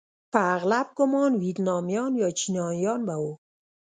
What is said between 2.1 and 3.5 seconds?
یا چینایان به وو.